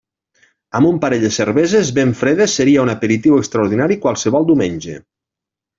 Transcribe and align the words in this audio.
Amb 0.79 0.89
un 0.91 0.95
parell 1.03 1.25
de 1.25 1.29
cerveses 1.35 1.93
ben 1.99 2.15
fredes 2.23 2.57
seria 2.61 2.87
un 2.87 2.93
aperitiu 2.97 3.39
extraordinari 3.43 4.03
qualsevol 4.07 4.51
diumenge. 4.53 5.03